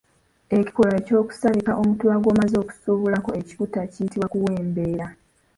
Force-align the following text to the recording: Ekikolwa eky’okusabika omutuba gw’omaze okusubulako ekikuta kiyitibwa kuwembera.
Ekikolwa 0.57 0.95
eky’okusabika 1.01 1.71
omutuba 1.81 2.15
gw’omaze 2.21 2.55
okusubulako 2.63 3.29
ekikuta 3.41 3.79
kiyitibwa 3.91 4.27
kuwembera. 4.31 5.05